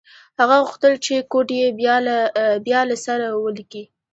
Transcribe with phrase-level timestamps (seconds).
[0.39, 1.67] هغه غوښتل چې کوډ یې
[2.67, 3.83] بیا له سره ولیکي